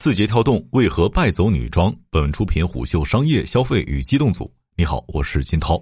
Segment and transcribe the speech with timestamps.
[0.00, 1.94] 字节跳动为何败走女装？
[2.08, 4.50] 本文出品虎嗅商业消费与机动组。
[4.74, 5.78] 你好，我是金涛。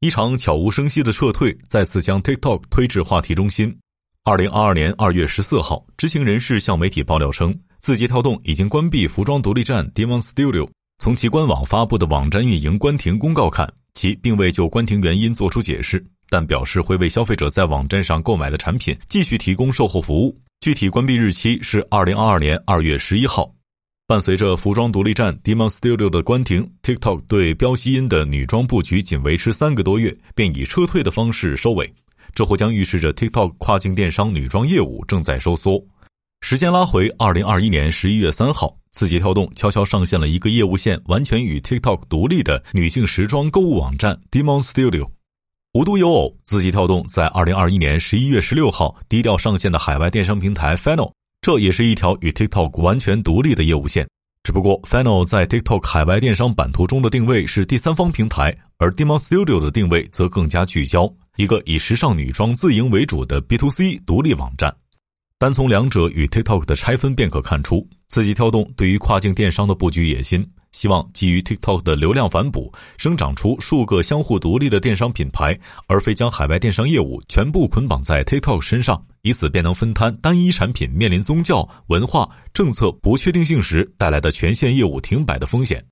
[0.00, 3.78] 一场悄无声息的撤退再次将 TikTok 推至话题中心。
[4.24, 10.66] 二零二二年二月十四号，知情人士向媒体爆料称，字节跳动已经关闭服装独立站 Demon Studio。
[10.96, 20.40] 从其官网发布的网站运营关停公告看，其并未就关停原因作出解释，但表示会为消费者在网站上购买的产品继续提供售后服务。
[20.60, 23.52] 具体关闭日期是二零二二年二月十一号。
[24.06, 31.92] 伴随着服装独立站 Demon Studio 的关停，TikTok 对标希音的女装布局仅维持三个多月，便以撤退的方式收尾。
[32.34, 35.80] 这或将预示着 TikTok 跨境电商女装业务正在收缩。
[36.40, 45.08] 时间拉回二零二一年十一月三号，字节跳动悄悄上线了一个业务线完全与 TikTok 独立的女性时装购物网站 Demon Studio。
[45.72, 51.12] 无独有偶，字节跳动在二零二一年十一月十六号低调上线的海外电商平台 Final，
[51.42, 54.04] 这也是一条与 TikTok 完全独立的业务线。
[54.42, 64.74] 只不过 Final 在 TikTok 海外电商版图中的定位是第三方平台，而 Demon Studio 的定位则更加聚焦，一个以时尚女装自营为主的 B to C 独立网站。
[65.38, 70.44] 单从两者与 TikTok 的拆分便可看出，字节跳动对于跨境电商的布局野心。
[70.72, 85.84] 希望基于 TikTok 的流量反哺，生长出数个相互独立的电商品牌，而非将海外电商业务全部捆绑在 TikTok 身上，以此便能分摊单一产品面临宗教、文化、政策不确定性时带来的全线业务停摆的风险。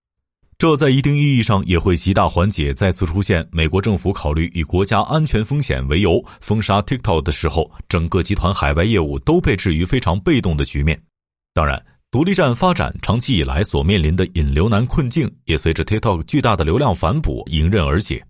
[0.56, 11.00] 这在一定意义上也会极大缓解再次出现美国政府考虑以国家安全风险为由封杀 TikTok 的时候，整个集团海外业务都被置于非常被动的局面。
[11.52, 11.84] 当然。
[12.10, 18.24] 独立站发展长期以来所面临的引流难困境，也随着 TikTok 巨大的流量反哺迎刃而解。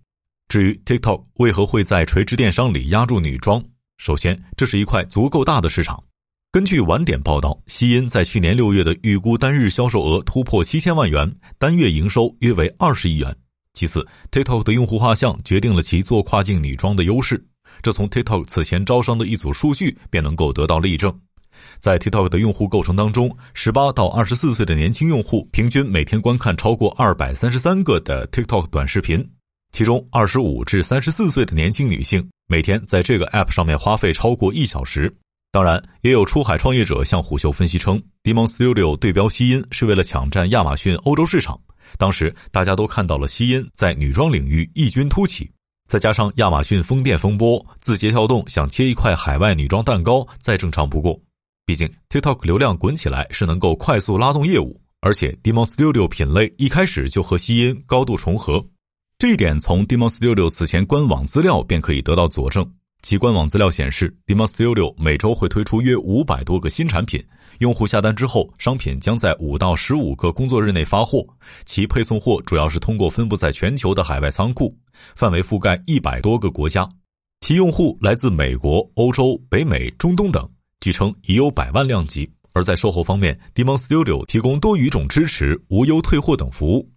[0.49, 3.63] 至于 TikTok 为何会在垂直电商里压住女装，
[3.97, 6.03] 首先，这是一块足够大的市场。
[6.51, 13.33] 根据晚点报道，西音在去年六月的预估单日销售额突破七千万元，单月营收约为二十亿元。
[13.71, 17.41] 其次，TikTok 的用户画像决定了其做跨境女装的优势，
[17.81, 21.17] 这从 TikTok 此前招商的一组数据便能够得到例证。
[21.79, 29.25] 在 TikTok 的用户构成当中，十八到二十四岁的年轻用户平均每天观看超过二百三十三个的 TikTok 短视频，
[29.71, 35.13] 其中二十五至三十四岁的年轻女性每天在这个 App 上面花费超过一小时。
[35.51, 41.59] 当然，也有出海创业者向虎嗅分析称，Demon Studio 对标西音是为了抢占亚马逊欧洲市场。
[41.97, 45.49] 当时大家都看到了西音在女装领域异军突起，
[45.87, 51.19] 再加上亚马逊封店风波，字节跳动想切一块海外女装蛋糕再正常不过。
[51.69, 58.59] 毕竟，TikTok 流量滚起来是能够快速拉动业务，而且 Demon Studio 品类一开始就和吸音高度重合，
[59.19, 62.67] 这一点从 Demon Studio 此前官网资料便可以得到佐证。
[63.03, 67.23] 其官网资料显示，Demon Studio 每周会推出约五百多个新产品，
[67.59, 71.23] 用户下单之后，商品将在五到十五个工作日内发货。
[71.67, 74.75] 其配送货主要是通过分布在全球的海外仓库，
[75.13, 76.89] 范围覆盖一百多个国家，
[77.41, 80.49] 其用户来自美国、欧洲、北美、中东等。
[80.81, 86.89] 据称已有百万量级，而在售后方面，Demon Studio 提供多语种支持、无忧退货等服务。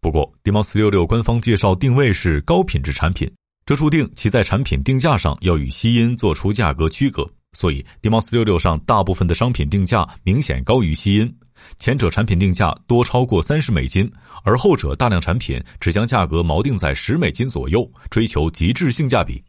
[0.00, 3.28] 不过，Demon Studio 官方介绍定位是高品质产品，
[3.64, 7.28] 这注定其在产品定价上要与西音做出价格区隔。
[7.52, 11.36] 所以，Demon Studio 上大部分的商品定价明显高于西音，
[11.80, 14.08] 前者产品定价多超过三十美金，
[14.44, 19.42] 而后者大量产品只将价格锚定在十美金左右，追求极致性价比。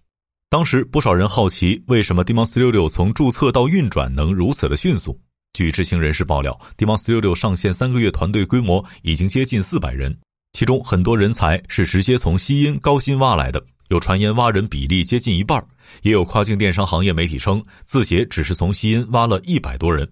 [0.50, 5.20] 当时不少人好奇，为什么 Demon Studio 从注册到运转能如此的迅速？
[5.52, 10.18] 据知情人士爆料，Demon Studio 上线三个月，团队规模已经接近四百人，
[10.54, 15.62] 其中很多人才是直接从西音高薪挖来的，有传言挖人比例接近一半，
[16.04, 20.10] 也有跨境电商行业媒体称，字节只是从西音挖了一百多人。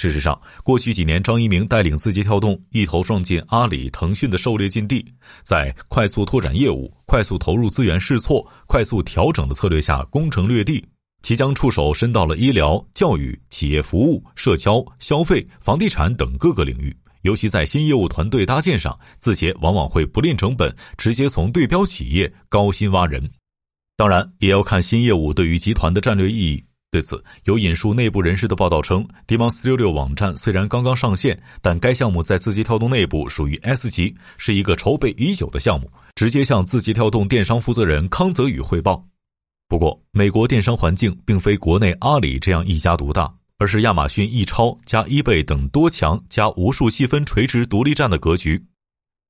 [0.00, 5.04] 事实上，过去几年，张一鸣带领字节跳动一头撞进阿里、腾讯的狩猎禁地，
[5.42, 10.82] 在快速拓展业务、快速投入资源试错、快速调整的策略下攻城略地，
[11.20, 16.96] 其将触手伸到了医疗、教育、企业服务、社交、消费、房地产等各个领域。
[17.20, 23.30] 尤其在新业务团队搭建上，字节往往会不吝成本，直接从对标企业高薪挖人。
[23.98, 26.64] 当然，也要看新业务对于集团的战略意义。
[26.92, 39.06] 对此，有引述内部人士的报道称，Demon Studio 网站虽然刚刚上线，但该项目在字节跳动内部属于 S 级，是一个筹备已久的项目，直接向字节跳动电商负责人康泽宇汇报。
[39.68, 48.60] 不过，美国电商环境并非国内阿里这样一家独大，而是亚马逊、易超加 eBay 等多强加无数细分垂直独立站的格局。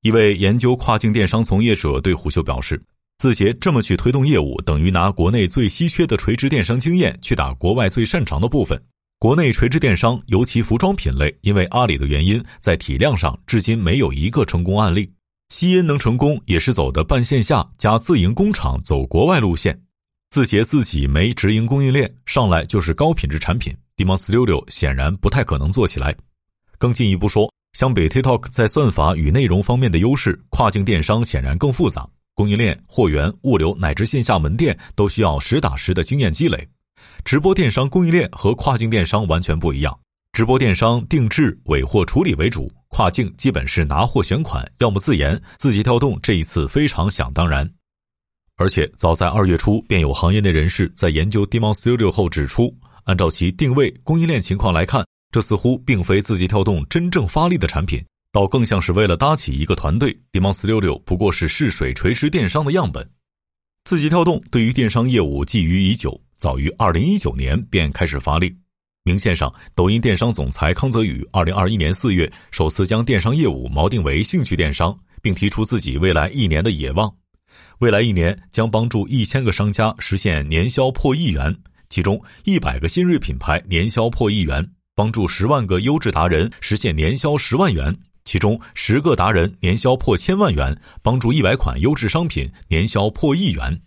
[0.00, 2.82] 一位研究跨境电商从业者对虎嗅表示。
[3.20, 8.82] 字节这么去推动业务，等于拿国内最稀缺的垂直电商经验去打国外最擅长的部分。
[9.18, 15.12] 国内垂直电商，尤其服装品类，因为阿里的原因，在体量上至今没有一个成功案例。
[15.50, 19.78] 西恩能成功，也是走的半线下加自营工厂，走国外路线，
[20.30, 23.76] 字节自己没直营供应链，上来就是高品质产品。
[23.98, 26.16] Demon Studio 显然不太可能做起来。
[26.78, 32.08] 更进一步说，相比 TikTok 在算法与内容方面的优势，跨境电商显然更复杂，
[32.40, 36.66] 供应链、货源、物流乃至线下门店都需要实打实的经验积累。
[37.22, 39.94] 直播电商供应链和跨境电商完全不一样。
[40.32, 45.38] 直播电商定制、尾货处理为主，跨境基本是拿货选款，要么自研。
[45.58, 47.70] 字节跳动这一次非常想当然，
[48.56, 60.16] 而且早在二月初便有行业内人士在研究 Demon Studio 后指出，按照其定位、供应链情况来看，这似乎并非字节跳动真正发力的产品，倒更像是为了搭起一个团队。
[60.32, 63.08] Demon Studio 不过是试水垂直电商的样本。
[63.84, 68.54] 字节跳动对于电商业务觊觎已久，早于二零一九年便开始发力。
[69.02, 77.10] 明线上，抖音电商总裁康泽宇二零二一年四月首次将电商业务锚定为兴趣电商，并提出自己未来一年的野望：
[77.78, 81.56] 未来一年将帮助一千个商家实现年销破亿元，
[81.88, 84.62] 其中一百个新锐品牌年销破亿元；
[84.94, 87.96] 帮助十万个优质达人实现年销十万元，
[88.30, 90.72] 其中十个达人年销破千万元；
[91.02, 93.80] 帮助一百款优质商品年销破亿元。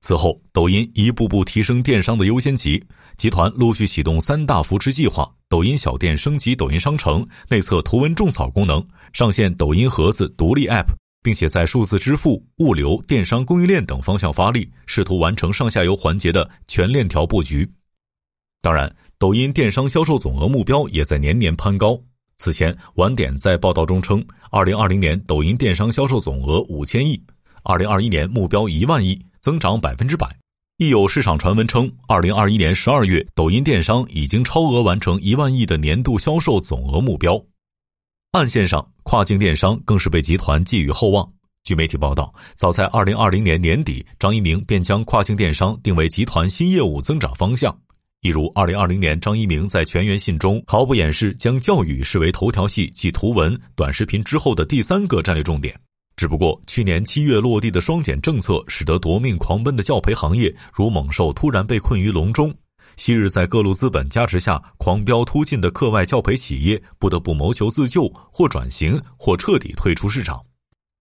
[0.00, 2.84] 此后，抖音一步步提升电商的优先级。
[3.16, 10.86] 集团陆续启动三大扶持计划：抖音小店升级抖音商城，内测图文种草功能，上线抖音盒子独立 App，
[11.22, 17.70] 并且在数字支付、物流、电商供应链等方向发力，试图完成上下游环节的全链条布局。
[18.60, 21.96] 当然，抖音电商销售总额目标也在年年攀高。
[22.38, 27.20] 此前，晚点在报道中称，二零二零年抖音电商销售总额五千亿，
[27.64, 30.28] 二零二一年目标一万亿，增长百分之百。
[30.76, 37.44] 亦有市场传闻称，二零二一年十二月，抖音电商已经超额完成一万亿的年度销售总额目标。
[38.30, 41.28] 暗线上，跨境电商更是被集团寄予厚望。
[41.64, 47.76] 据媒体报道，早在二零二零年年底，张一鸣便将跨境电商定为集团新业务增长方向。
[48.20, 55.72] 一如二零二零年，张一鸣在全员信中毫不掩饰将教育视为头条系继图文、短视频之后的第三个战略重点。
[56.16, 62.52] 只不过，去年七月落地的双减政策，使得夺命狂奔的教培行业如猛兽突然被困于笼中。
[62.96, 70.44] 昔日在各路资本加持下狂飙突进的课外教培企业，不得不谋求自救，或转型，或彻底退出市场。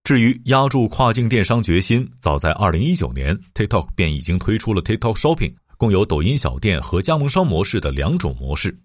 [0.03, 8.77] 至于压住跨境电商决心，早在二零一九年，TikTok 便已经推出了 TikTok Shopping，共有抖音小店和加盟商模式的两种模式。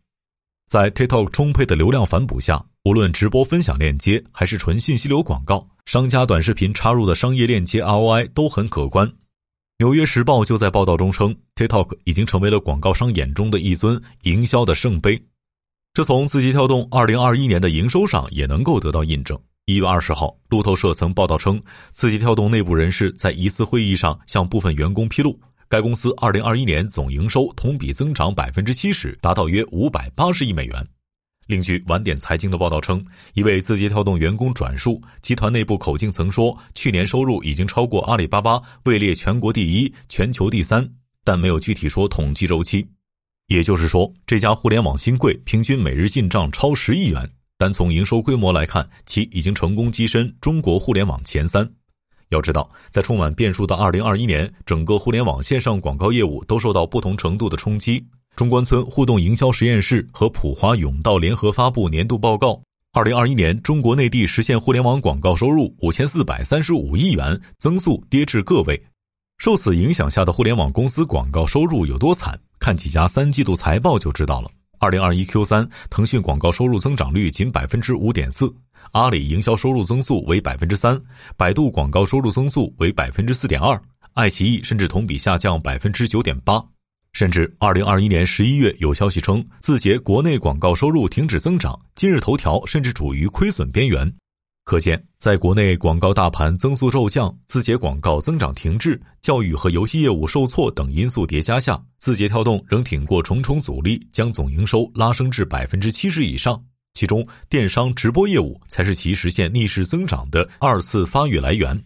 [0.69, 5.69] 在 TikTok 充沛的流量反哺下，无论直播分享链接还是纯信息流广告。
[5.85, 9.13] 商家短视频插入的商业链接 ROI 都很可观。
[9.79, 15.21] 纽约时报就在报道中称，TikTok 已经成为了广告商眼中的一尊营销的圣杯。
[15.93, 19.39] 这从字节跳动2021年的营收上也能够得到印证。
[19.67, 21.61] 一月二十号，路透社曾报道称，
[21.93, 25.39] 字节跳动内部人士在一次会议上向部分员工披露，
[25.73, 30.87] 该公司2021年总营收同比增长百分之七十，达到约五百八十亿美元。
[31.47, 33.03] 另据晚点财经的报道称，
[33.33, 40.87] 一位字节跳动员工转述，集团内部口径曾说，去年收入已经超过阿里巴巴，位列全国第一、全球第三，
[41.25, 42.87] 但没有具体说统计周期。
[43.47, 47.27] 也就是说，这家互联网新贵平均每日进账超十亿元，
[47.57, 51.67] 单从营收规模来看，其已经成功跻身中国互联网前三。
[52.33, 58.05] 要知道，在充满变数的二零二一年，整个互联网线上广告业务都受到不同程度的冲击。
[58.35, 62.59] 中关村互动营销实验室和普华永道联合发布年度报告，
[62.93, 68.83] 二零二一年中国内地实现互联网广告收入五千四百三十五亿元，增速跌至个位。
[69.37, 72.39] 受此影响下的互联网公司广告收入有多惨？
[72.59, 74.49] 看几家三季度财报就知道了。
[74.83, 78.53] 二零二一 Q 三，腾讯广告收入增长率仅百分之五点四，
[78.91, 81.01] 阿里营销收入增速为百分之三，
[81.37, 83.81] 百度广告收入增速为百分之四点二，
[84.15, 86.61] 爱奇艺甚至同比下降百分之九点八。
[87.13, 94.13] 甚至，二零二一年十一月有消息称，字节国内广告收入停止增长，今日头条甚至处于亏损边缘。
[94.65, 106.63] 可见，在国内广告大盘增速骤降、字节广告增长停滞、教育和游戏业务受挫等因素叠加下，字节跳动仍挺过重重阻力，将总营收拉升至百分之七十以上。
[106.95, 111.79] 其中，电商直播业务才是其实现逆势增长的二次发育来源。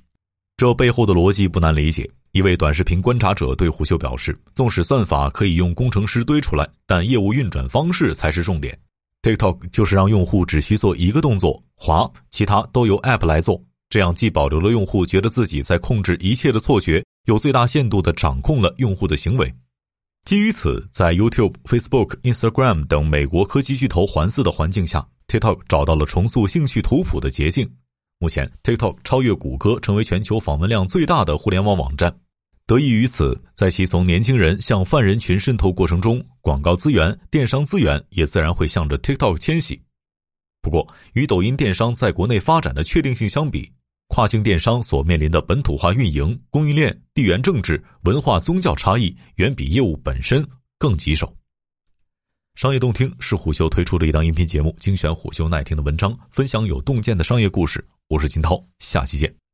[0.56, 2.08] 这背后的逻辑不难理解。
[2.32, 8.78] 一位短视频观察者对虎嗅表示：“纵使算法可以用工程师堆出来，但业务运转方式才是重点。
[9.26, 19.52] TikTok 就是让用户只需做一个动作滑，其他都由 App 来做，这样既保留了用户觉得自己在控制一切的错觉，又最大限度地掌控了用户的行为。
[20.26, 27.68] 基于此，在 YouTube、Facebook、Instagram 等美国科技巨头环伺的环境下，TikTok 找到了重塑兴趣图谱的捷径。
[28.20, 32.16] 目前，TikTok 超越谷歌，成为全球访问量最大的互联网网站。
[32.66, 39.80] 得益于此，在其从年轻人向泛人群渗透过程中，广告资源、电商资源也自然会向着 TikTok 迁徙。
[40.60, 43.70] 不过，与抖音电商在国内发展的确定性相比，
[44.08, 50.44] 跨境电商所面临的本土化运营、供应链、地缘政治、文化、宗教差异，远比业务本身
[50.76, 51.32] 更棘手。
[52.56, 57.86] 商业洞听是虎嗅推出的一档音频节目，精选虎嗅耐听的文章，分享有洞见的商业故事。
[58.08, 59.45] 我是金涛，下期见。